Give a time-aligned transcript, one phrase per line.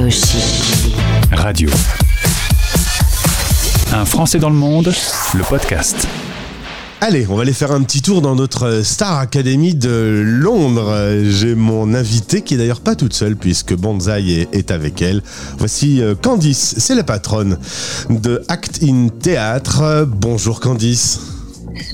[0.00, 0.40] Réussir.
[1.30, 1.70] Radio.
[3.92, 4.92] Un Français dans le monde,
[5.34, 6.08] le podcast.
[7.00, 11.20] Allez, on va aller faire un petit tour dans notre Star Academy de Londres.
[11.28, 15.22] J'ai mon invité qui est d'ailleurs pas toute seule puisque Bonzai est, avec elle.
[15.58, 17.58] Voici euh, Candice, c'est la patronne
[18.10, 20.08] de Act in Théâtre.
[20.08, 21.33] Bonjour Candice.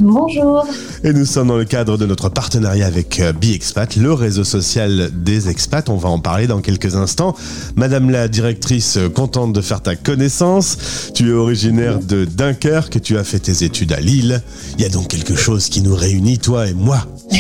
[0.01, 0.65] Bonjour.
[1.05, 5.11] Et nous sommes dans le cadre de notre partenariat avec euh, BiExpat, le réseau social
[5.13, 5.89] des expats.
[5.89, 7.35] On va en parler dans quelques instants.
[7.77, 11.11] Madame la directrice, euh, contente de faire ta connaissance.
[11.15, 14.43] Tu es originaire de Dunkerque, tu as fait tes études à Lille.
[14.77, 16.99] Il y a donc quelque chose qui nous réunit, toi et moi.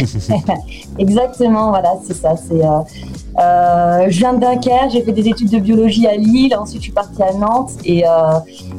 [0.98, 2.36] Exactement, voilà, c'est ça.
[2.36, 6.78] C'est, euh, je viens de Dunkerque, j'ai fait des études de biologie à Lille, ensuite
[6.78, 8.04] je suis partie à Nantes et,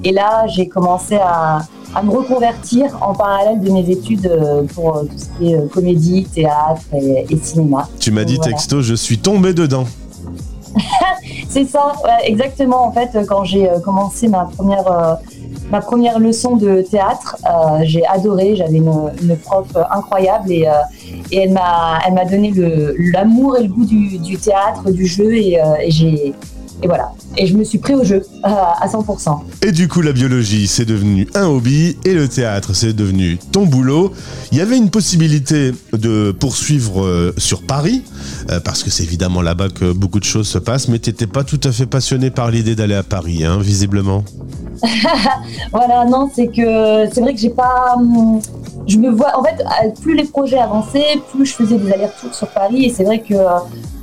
[0.04, 1.62] et là j'ai commencé à,
[1.94, 5.58] à me reconvertir en parallèle de mes études euh, pour euh, tout ce qui est
[5.58, 7.88] euh, comédie, théâtre et, cinéma.
[8.00, 9.86] Tu m'as dit texto, je suis tombé dedans.
[11.50, 12.86] c'est ça, exactement.
[12.86, 15.18] En fait, quand j'ai commencé ma première,
[15.70, 17.36] ma première leçon de théâtre,
[17.82, 18.56] j'ai adoré.
[18.56, 20.70] J'avais une, prof incroyable et,
[21.32, 22.54] et elle m'a, donné
[23.14, 26.34] l'amour et le goût du, théâtre, du jeu et, et j'ai
[26.84, 27.12] et voilà.
[27.38, 29.40] Et je me suis pris au jeu euh, à 100%.
[29.64, 33.66] Et du coup, la biologie, c'est devenu un hobby et le théâtre, c'est devenu ton
[33.66, 34.12] boulot.
[34.52, 38.04] Il y avait une possibilité de poursuivre euh, sur Paris,
[38.50, 41.28] euh, parce que c'est évidemment là-bas que beaucoup de choses se passent, mais tu n'étais
[41.28, 44.24] pas tout à fait passionné par l'idée d'aller à Paris, hein, visiblement.
[45.72, 47.96] voilà, non, c'est que c'est vrai que j'ai pas.
[47.98, 48.40] Hum,
[48.88, 49.38] je me vois.
[49.38, 49.64] En fait,
[50.02, 53.36] plus les projets avançaient, plus je faisais des allers-retours sur Paris, et c'est vrai que,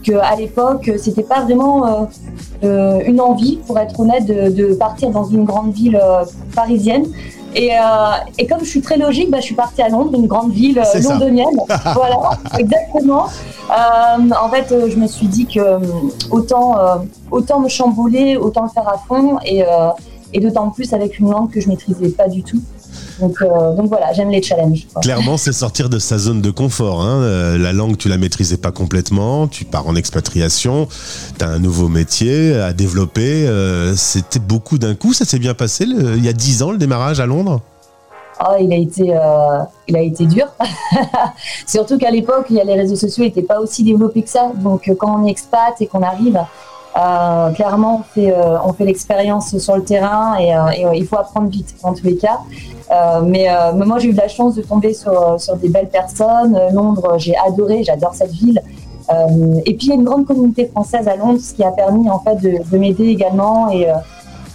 [0.09, 2.09] que à l'époque, c'était pas vraiment
[2.65, 6.25] euh, une envie, pour être honnête, de, partir dans une grande ville euh,
[6.57, 7.07] parisienne.
[7.55, 7.79] Et, euh,
[8.37, 10.83] et, comme je suis très logique, bah, je suis partie à Londres, une grande ville
[11.03, 11.57] londonienne.
[11.95, 12.17] voilà,
[12.59, 13.27] exactement.
[13.71, 15.79] en fait, je me suis dit que
[16.31, 16.77] autant,
[17.31, 19.63] autant me chambouler, autant le faire à fond, et,
[20.33, 22.61] et d'autant plus avec une langue que je maîtrisais pas du tout.
[23.23, 24.87] Euh, donc, voilà, j'aime les challenges.
[25.03, 27.03] Clairement, c'est sortir de sa zone de confort.
[27.03, 27.23] Hein.
[27.23, 30.89] Euh, la langue, tu la maîtrisais pas complètement, tu pars en expatriation,
[31.39, 33.47] tu as un nouveau métier à développer.
[33.47, 36.79] Euh, c'était beaucoup d'un coup, ça s'est bien passé il y a dix ans le
[36.79, 37.61] démarrage à Londres?
[38.41, 39.15] Oh, il a été,
[39.89, 40.47] il a été dur.
[41.67, 44.53] Surtout qu'à l'époque, les réseaux sociaux n'étaient pas aussi développés que ça.
[44.55, 46.39] Donc, quand on est expat et qu'on arrive,
[46.97, 51.17] euh, clairement, on fait, euh, on fait l'expérience sur le terrain et, euh, il faut
[51.17, 52.41] apprendre vite dans tous les cas.
[53.25, 56.59] mais, moi, j'ai eu de la chance de tomber sur, sur des belles personnes.
[56.73, 58.61] Londres, j'ai adoré, j'adore cette ville.
[59.67, 62.11] et puis, il y a une grande communauté française à Londres, ce qui a permis
[62.11, 63.71] en fait de, m'aider également.
[63.71, 63.87] Et,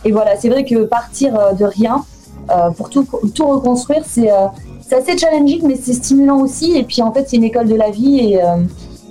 [0.06, 2.04] et voilà, c'est vrai que partir de rien
[2.76, 4.30] pour tout, tout reconstruire, c'est
[4.92, 6.76] assez challenging, mais c'est stimulant aussi.
[6.76, 8.42] Et puis, en fait, c'est une école de la vie et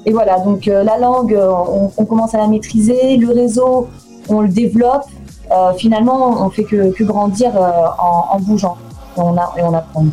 [0.04, 1.52] et voilà, donc euh, la langue, euh,
[1.96, 3.88] on, commence à la maîtriser, le réseau,
[4.28, 5.06] on le développe.
[5.50, 8.76] Euh, finalement, on fait que, grandir en, bougeant
[9.16, 10.06] on et on apprend.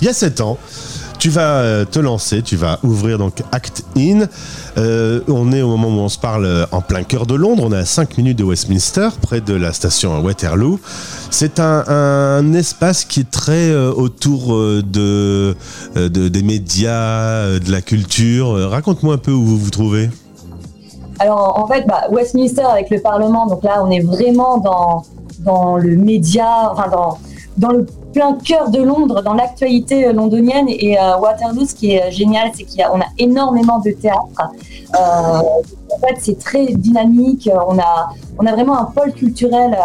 [0.00, 0.56] Il y a sept ans,
[1.26, 4.28] tu vas te lancer, tu vas ouvrir donc Act In.
[4.76, 7.78] on est au moment où on se parle en plein cœur de Londres, on est
[7.78, 10.78] à 5 minutes de Westminster, près de la station Waterloo.
[11.32, 15.54] C'est un, espace qui est très euh, autour euh, euh,
[16.08, 18.70] de, des médias, de la culture.
[18.70, 20.08] Raconte-moi un peu où vous vous trouvez.
[21.18, 25.02] Alors en fait, bah, Westminster avec le Parlement, donc là on est vraiment dans,
[25.40, 27.18] dans le média, enfin dans,
[27.56, 27.84] dans le
[28.16, 30.66] plein cœur de Londres, dans l'actualité londonienne.
[30.68, 34.50] Et Waterloo, ce qui est génial, c'est qu'on a, énormément de théâtre.
[34.94, 37.50] en fait, c'est très dynamique.
[37.68, 39.76] On a, on a vraiment un pôle culturel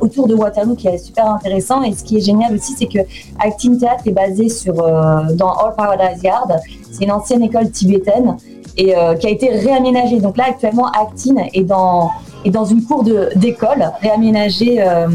[0.00, 1.82] autour de Waterloo qui est super intéressant.
[1.82, 2.98] Et ce qui est génial aussi, c'est que
[3.38, 6.60] Acting Theatre est basé sur, euh, dans All Paradise Yard.
[6.90, 8.36] C'est une ancienne école tibétaine
[8.76, 10.20] et euh, qui a été réaménagée.
[10.20, 12.10] Donc là, actuellement, Acting est dans,
[12.44, 15.08] est dans une cour d'école réaménagée euh,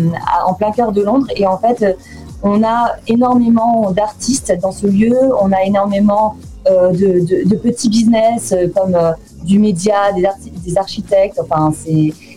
[0.46, 1.28] en plein cœur de Londres.
[1.36, 1.98] Et en fait,
[2.44, 5.18] on a énormément d'artistes dans ce lieu.
[5.42, 8.98] On a énormément de, petits business comme
[9.44, 10.28] du média, des,
[10.66, 11.40] des architectes.
[11.42, 11.74] Enfin,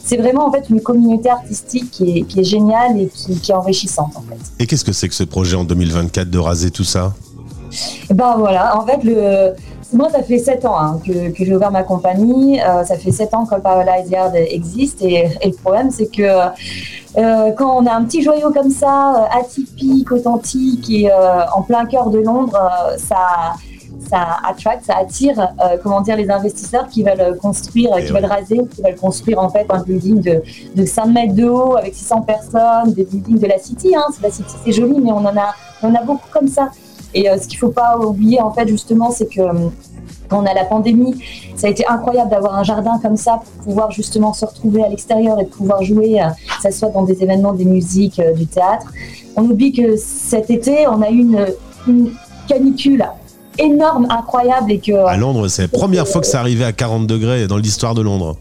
[0.02, 3.50] c'est vraiment en fait une communauté artistique qui est, qui est géniale et qui, qui,
[3.50, 4.38] est enrichissante en fait.
[4.58, 7.12] Et qu'est-ce que c'est que ce projet en 2024 de raser tout ça?
[8.10, 9.54] Ben voilà, en fait le
[9.92, 12.60] moi, ça fait 7 ans hein, que, que j'ai ouvert ma compagnie.
[12.60, 15.02] Euh, ça fait 7 ans que le Paradise Yard existe.
[15.02, 16.22] Et, le problème, c'est que
[17.18, 21.86] euh, quand on a un petit joyau comme ça, euh, atypique, authentique et en plein
[21.86, 22.58] cœur de Londres,
[22.98, 23.54] ça,
[24.10, 28.60] ça attract, ça attire, euh, comment dire, les investisseurs qui veulent construire, qui veulent raser,
[28.74, 30.42] qui veulent construire en fait un building de,
[30.74, 33.94] de 5 mètres de haut avec 600 personnes, des buildings de la City.
[33.94, 34.06] Hein.
[34.22, 36.70] La City, c'est joli, mais on en a, on a beaucoup comme ça.
[37.14, 39.42] Et euh, ce qu'il faut pas oublier en fait justement, c'est que
[40.32, 41.22] on a la pandémie,
[41.56, 44.88] ça a été incroyable d'avoir un jardin comme ça pour pouvoir justement se retrouver à
[44.88, 46.20] l'extérieur et de pouvoir jouer,
[46.62, 48.86] que ce soit dans des événements, des musiques, du théâtre.
[49.36, 51.46] On oublie que cet été, on a eu une,
[51.86, 52.12] une
[52.48, 53.04] canicule
[53.58, 54.92] énorme, incroyable et que.
[54.92, 58.02] À Londres, c'est la première fois que ça arrivait à 40 degrés dans l'histoire de
[58.02, 58.36] Londres.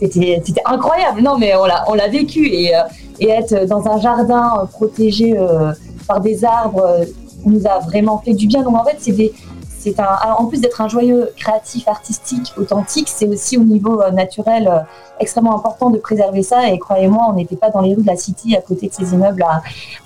[0.00, 1.22] C'était incroyable.
[1.22, 2.82] Non, mais on l'a vécu et, euh,
[3.18, 5.72] et, être dans un jardin euh, protégé euh,
[6.06, 7.04] par des arbres
[7.44, 8.62] nous a vraiment fait du bien.
[8.62, 9.32] Donc en fait, c'est des
[9.78, 14.84] c'est un, en plus d'être un joyeux créatif, artistique, authentique, c'est aussi au niveau naturel
[15.20, 16.68] extrêmement important de préserver ça.
[16.68, 19.12] Et croyez-moi, on n'était pas dans les rues de la City à côté de ces
[19.12, 19.44] immeubles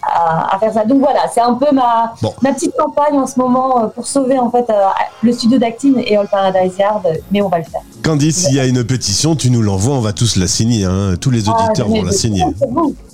[0.03, 0.85] à, faire ça.
[0.85, 4.39] Donc voilà, c'est un peu ma, ma petite campagne en ce moment euh, pour sauver
[4.39, 4.85] en fait euh,
[5.23, 7.81] le studio d'acting et All Paradise Yard, mais on va le faire.
[8.03, 10.85] Candice, s'il y a une pétition, tu nous l'envoies, on va tous la signer.
[10.85, 11.15] Hein.
[11.21, 12.45] Tous les ah, auditeurs vont la signer.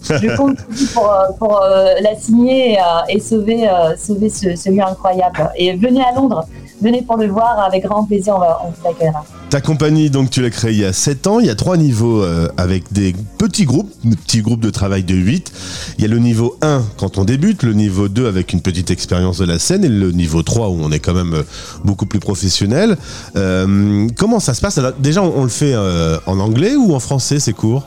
[0.02, 0.58] Je compte
[0.94, 1.60] pour, euh, pour
[2.00, 2.78] la signer
[3.08, 5.50] et, sauver, sauver ce, lieu incroyable.
[5.56, 6.46] Et venez à Londres
[6.80, 9.24] venez pour le voir avec grand plaisir, on, va, on vous accueillera.
[9.50, 11.76] Ta compagnie, donc tu l'as créée il y a 7 ans, il y a trois
[11.76, 15.52] niveaux euh, avec des petits groupes, petits groupes de travail de 8.
[15.98, 18.90] Il y a le niveau 1 quand on débute, le niveau 2 avec une petite
[18.90, 21.42] expérience de la scène et le niveau 3 où on est quand même euh,
[21.84, 22.96] beaucoup plus professionnel.
[23.36, 24.78] Euh, comment ça se passe?
[24.98, 27.84] Déjà, on, le fait en anglais ou en français ces cours?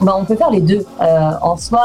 [0.00, 0.84] Bah, On peut faire les deux.
[1.00, 1.82] en soi,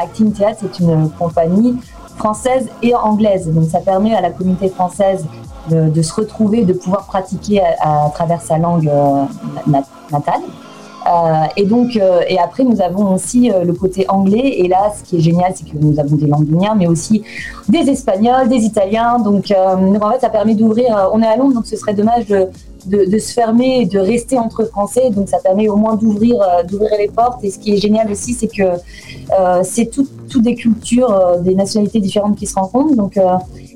[0.00, 1.78] Acting Theatre, c'est une compagnie
[2.16, 3.48] française et anglaise.
[3.48, 5.24] Donc ça permet à la communauté française
[5.68, 9.24] de, se retrouver, de pouvoir pratiquer à, travers sa langue euh,
[10.10, 10.42] natale.
[11.10, 14.58] Euh, et donc, euh, et après, nous avons aussi le côté anglais.
[14.58, 17.22] Et là, ce qui est génial, c'est que nous avons des londoniens, mais aussi
[17.68, 19.18] des espagnols, des italiens.
[19.18, 21.10] Donc, en fait, ça permet d'ouvrir.
[21.12, 24.64] on est à Londres, donc ce serait dommage de, se fermer et de rester entre
[24.64, 25.10] Français.
[25.10, 26.36] Donc, ça permet au moins d'ouvrir,
[26.68, 27.42] d'ouvrir les portes.
[27.44, 28.78] Et ce qui est génial aussi, c'est que
[29.62, 32.94] c'est toutes tout des cultures, des nationalités différentes qui se rencontrent.
[32.94, 33.18] Donc,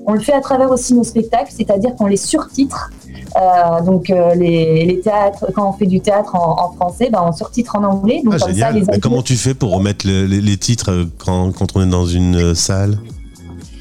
[0.06, 2.90] on le fait à travers aussi nos spectacles, c'est-à-dire qu'on les surtitre.
[3.36, 7.76] Euh, donc euh, les, théâtres, quand on fait du théâtre en, français, ben, on surtitre
[7.76, 8.22] en anglais.
[8.24, 12.06] Donc ah, comment tu fais pour remettre les, titres euh, quand, quand, on est dans
[12.06, 12.98] une salle?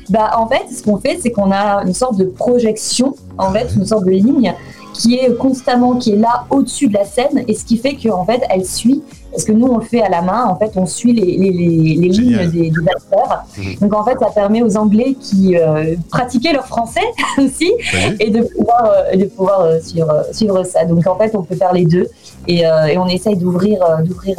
[0.10, 3.70] Bah, En fait, ce qu'on fait, c'est qu'on a une sorte de projection, en fait,
[3.76, 4.54] une sorte de ligne
[4.94, 8.26] qui est constamment, qui est là au-dessus de la scène, et ce qui fait qu'en
[8.26, 9.04] fait, elle suit
[9.34, 10.46] parce que nous, on le fait à la main.
[10.46, 13.44] En fait, on suit les, les, les, lignes des, des acteurs.
[13.58, 13.76] Mhm.
[13.82, 17.02] Donc, en fait, ça permet aux Anglais qui euh, pratiquaient leur français
[17.40, 17.72] aussi
[18.20, 20.86] et de pouvoir, euh, de pouvoir euh, suivre, suivre, ça.
[20.86, 22.08] Donc, en fait, on peut faire les deux
[22.48, 24.36] et, et on essaye d'ouvrir, d'ouvrir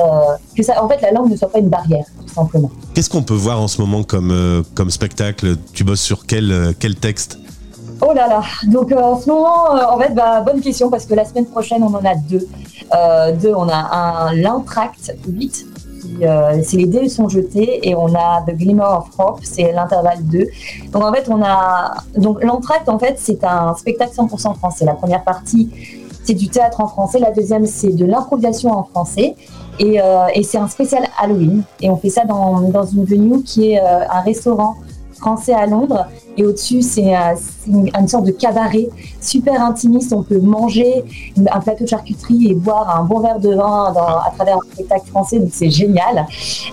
[0.57, 0.83] que ça.
[0.83, 2.71] En fait, la langue ne soit pas une barrière, tout simplement.
[2.95, 5.57] Qu'est-ce qu'on peut voir en ce moment comme, comme spectacle?
[5.73, 7.39] Tu bosses sur quel, quel texte?
[8.01, 11.25] Oh là là, donc en ce moment, en fait, bah, bonne question parce que la
[11.25, 12.47] semaine prochaine, on en a deux.
[12.95, 15.67] Euh, deux, on a un l'entracte 8,
[16.23, 20.25] euh, c'est les dés sont jetés et on a The Glimmer of Hope, c'est l'intervalle
[20.25, 20.47] 2.
[20.93, 24.85] Donc en fait, on a donc l'entracte en fait, c'est un spectacle 100% français.
[24.85, 25.71] La première partie,
[26.25, 29.37] c'est du théâtre en français, la deuxième c'est de l'improvisation en français
[29.79, 33.43] et, euh, et c'est un spécial Halloween et on fait ça dans, dans une venue
[33.43, 34.77] qui est un restaurant
[35.19, 36.07] français à Londres.
[36.37, 37.35] Et au-dessus, c'est euh,
[37.67, 38.89] une, sorte de cabaret
[39.21, 40.13] super intimiste.
[40.13, 41.05] On peut manger
[41.51, 45.07] un plateau de charcuterie et boire un bon verre de vin à travers un spectacle
[45.09, 45.39] français.
[45.39, 46.27] Donc c'est génial.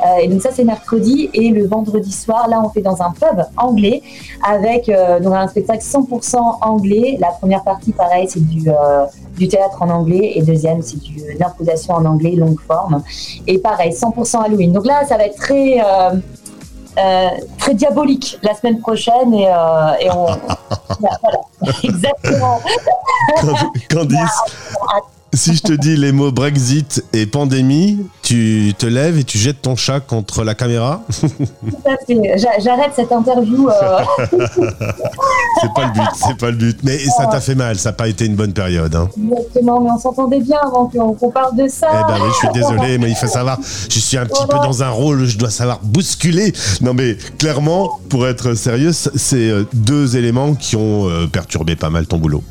[0.05, 1.29] Euh, et donc ça, c'est mercredi.
[1.33, 4.01] Et le vendredi soir, là, on fait dans un pub anglais
[4.47, 7.17] avec euh, donc un spectacle 100% anglais.
[7.19, 12.05] La première partie, pareil, c'est du théâtre en anglais et deuxième c'est de l'imposition en
[12.05, 13.01] anglais longue forme
[13.47, 15.79] et pareil 100% Halloween donc là ça va être très
[17.57, 20.25] très diabolique la semaine prochaine et, euh, et on.
[21.00, 21.39] voilà,
[21.83, 22.60] exactement.
[23.89, 24.41] Candice,
[25.33, 29.61] si je te dis les mots Brexit et pandémie, tu te lèves et tu jettes
[29.61, 31.03] ton chat contre la caméra
[32.59, 33.69] J'arrête cette interview.
[33.69, 34.00] Euh.
[35.61, 36.79] c'est pas le but, c'est pas le but.
[36.83, 38.93] Mais ça t'a fait mal, ça n'a pas été une bonne période.
[38.93, 39.09] Hein.
[39.17, 41.88] Exactement, mais on s'entendait bien avant qu'on parle de ça.
[41.93, 43.57] Eh ben oui, je suis désolé, mais il faut savoir,
[43.89, 46.53] je suis un petit peu dans un rôle, je dois savoir bousculer.
[46.81, 51.89] Non mais clairement, pour être sérieux, c'est euh, deux éléments qui ont euh, perturbé pas
[51.89, 52.43] mal ton boulot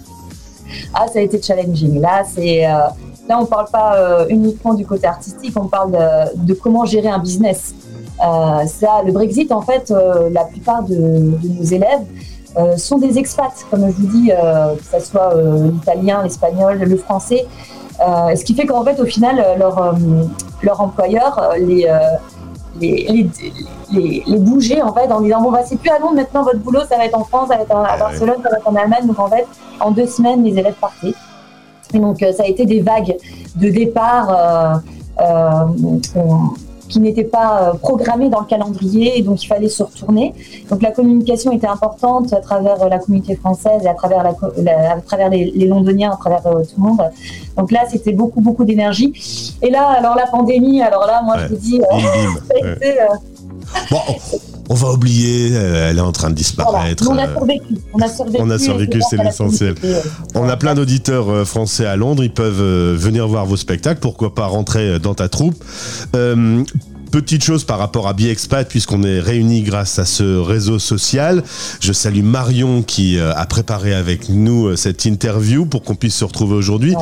[0.95, 2.01] ah, ça a été challenging.
[2.01, 2.71] Là, c'est euh,
[3.29, 5.93] là, on parle pas euh, uniquement du côté artistique, on parle
[6.35, 7.75] de, comment gérer un business.
[8.23, 9.93] Euh, ça, le Brexit, en fait,
[10.31, 12.05] la plupart de, nos élèves
[12.77, 15.35] sont des expats, comme je vous dis, que ce soit
[15.73, 17.47] l'italien, l'espagnol, le français.
[17.99, 19.95] ce qui fait qu'en fait, au final, leur,
[20.63, 21.89] leur employeur les,
[22.81, 23.29] les,
[23.93, 26.59] les, les, bouger en fait en disant bon bah c'est plus à Londres maintenant votre
[26.59, 28.69] boulot ça va être en France ça va être à ah Barcelone ça va être
[28.69, 29.07] en Allemagne.
[29.07, 29.47] Donc en fait
[29.81, 31.15] en deux semaines les élèves partaient.
[31.93, 33.17] Et donc euh, ça a été des vagues
[33.57, 34.75] de départ euh,
[35.21, 35.65] euh,
[36.91, 40.35] qui n'étaient pas programmées dans le calendrier et donc il fallait se retourner.
[40.69, 45.01] Donc la communication était importante à travers la communauté française et à travers, la, à
[45.01, 47.01] travers les, Londoniens, à travers tout le monde.
[47.57, 49.57] Donc là, c'était beaucoup, beaucoup d'énergie.
[49.63, 51.81] Et là, alors la pandémie, alors là, moi, je vous dis,
[53.91, 53.99] bon,
[54.71, 57.05] on va oublier, elle est en train de disparaître.
[57.11, 57.75] On a survécu.
[57.93, 59.75] On a survécu, on a survécu c'est l'essentiel.
[60.37, 64.47] On a plein d'auditeurs français à Londres, ils peuvent venir voir vos spectacles, pourquoi pas
[64.47, 65.63] rentrer dans ta troupe.
[67.11, 71.43] Petite chose par rapport à BiExpat, puisqu'on est réunis grâce à ce réseau social.
[71.81, 76.55] Je salue Marion qui a préparé avec nous cette interview pour qu'on puisse se retrouver
[76.55, 76.95] aujourd'hui.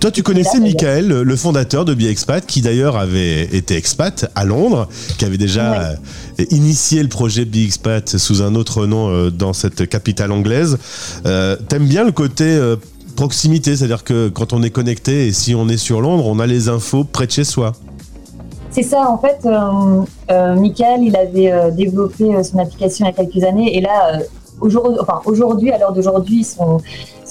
[0.00, 4.86] Toi, tu connaissais Michael, le fondateur de BiExpat, qui d'ailleurs avait été expat à Londres,
[5.18, 9.88] qui avait déjà euh, initié le projet BiExpat sous un autre nom euh, dans cette
[9.88, 10.78] capitale anglaise.
[11.26, 12.60] Euh, T'aimes bien le côté
[13.16, 16.46] proximité, c'est-à-dire que quand on est connecté et si on est sur Londres, on a
[16.46, 17.72] les infos près de chez soi.
[18.70, 23.44] C'est ça, en fait, euh, Michael, il avait développé son application il y a quelques
[23.44, 24.20] années et là,
[24.60, 25.20] aujourd'hui, enfin,
[25.74, 26.80] à l'heure d'aujourd'hui, son,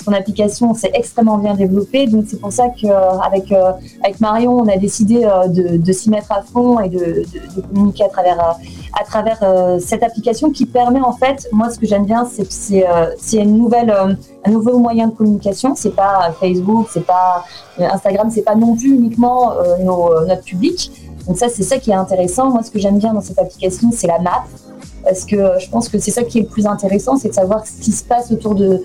[0.08, 2.08] son application s'est extrêmement bien développée.
[2.08, 3.74] Donc c'est pour ça qu'avec euh,
[4.04, 7.26] avec Marion, on a décidé euh, de, s'y mettre à fond et de,
[7.70, 8.40] communiquer à travers
[9.00, 12.48] à travers euh, cette application qui permet en fait, moi ce que j'aime bien, c'est
[13.18, 13.92] c'est une nouvelle
[14.46, 15.76] un nouveau moyen de communication.
[15.76, 17.44] C'est pas Facebook, c'est pas
[17.78, 20.80] Instagram, c'est pas non plus uniquement nos, notre public.
[21.28, 22.50] Donc ça c'est ça qui est intéressant.
[22.50, 24.46] Moi ce que j'aime bien dans cette application, c'est la map
[25.08, 27.66] parce que je pense que c'est ça qui est le plus intéressant, c'est de savoir
[27.66, 28.82] ce qui se passe autour de,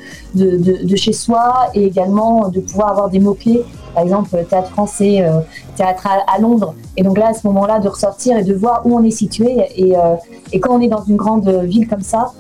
[0.95, 5.41] chez soi et également de pouvoir avoir des mots-clés, par exemple théâtre français, euh,
[5.77, 6.75] théâtre à, Londres.
[6.97, 9.57] Et donc là, à ce moment-là, de ressortir et de voir où on est situé.
[9.77, 10.15] Et, euh,
[10.53, 12.33] et quand on est dans une grande ville comme ça,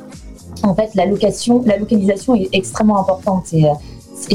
[0.62, 3.52] en fait, la, location, la localisation est extrêmement importante.
[3.52, 3.64] Et,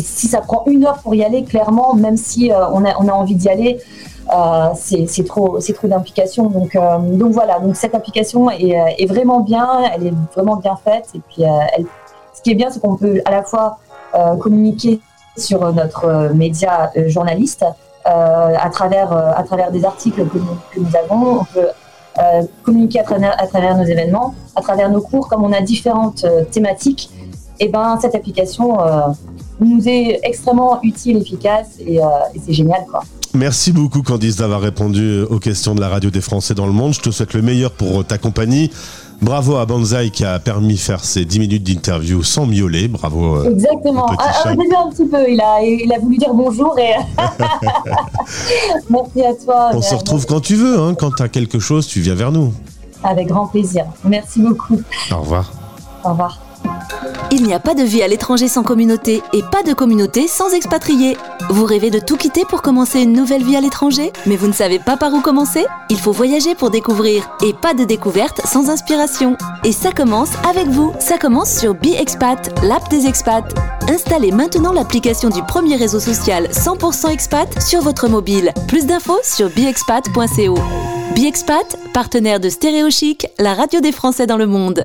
[0.01, 3.35] si ça prend une heure pour y aller, clairement, même si euh, on, a, envie
[3.35, 4.06] d'y aller, euh,
[4.75, 6.49] c'est trop, c'est trop d'implication.
[6.49, 7.59] Donc, euh, donc voilà.
[7.59, 11.09] Donc cette application est, est, vraiment bien, elle est vraiment bien faite.
[11.15, 11.85] Et puis, elle,
[12.33, 13.79] ce qui est bien, c'est qu'on peut à la fois
[14.39, 14.99] communiquer
[15.37, 17.65] sur notre média journaliste
[18.05, 20.37] à travers à travers des articles que
[20.79, 21.41] nous, avons.
[21.41, 21.67] On peut
[22.63, 27.09] communiquer à travers, nos événements, à travers nos cours, comme on a différentes thématiques.
[27.59, 28.77] Et ben cette application
[29.59, 33.01] nous est extrêmement utile, efficace et, et c'est génial quoi.
[33.37, 36.95] Merci beaucoup Candice d'avoir répondu aux questions de la radio des Français dans le monde.
[36.95, 38.71] Je te souhaite le meilleur pour ta compagnie.
[39.21, 42.87] Bravo à Banzai qui a permis de faire ces 10 minutes d'interview sans miauler.
[42.87, 43.35] Bravo.
[43.35, 44.07] Euh, Exactement.
[44.17, 46.93] Ah, ah, au début, un petit peu, il a, il a voulu dire bonjour et.
[48.89, 49.69] Merci à toi.
[49.73, 50.79] On se retrouve quand tu veux.
[50.79, 50.95] Hein.
[50.95, 52.51] Quand tu as quelque chose, tu viens vers nous.
[53.03, 53.85] Avec grand plaisir.
[54.03, 54.81] Merci beaucoup.
[55.11, 55.51] Au revoir.
[56.03, 56.39] Au revoir.
[57.29, 60.51] Il n'y a pas de vie à l'étranger sans communauté et pas de communauté sans
[60.55, 61.17] expatrié.
[61.49, 64.53] Vous rêvez de tout quitter pour commencer une nouvelle vie à l'étranger, mais vous ne
[64.53, 65.65] savez pas par où commencer?
[65.89, 69.37] Il faut voyager pour découvrir et pas de découverte sans inspiration.
[69.63, 70.91] Et ça commence avec vous.
[70.99, 73.53] Ça commence sur BeExpat, l'app des expats.
[73.87, 78.51] Installez maintenant l'application du premier réseau social 100% expat sur votre mobile.
[78.67, 80.55] Plus d'infos sur beexpat.co.
[81.15, 84.83] BeExpat, partenaire de Stéréo Chic, la radio des Français dans le monde.